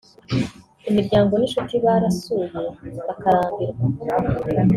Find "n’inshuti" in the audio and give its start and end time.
1.35-1.75